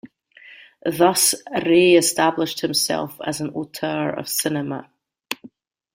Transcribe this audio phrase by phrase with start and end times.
[0.97, 4.89] Thus Ray established himself as an auteur of cinema.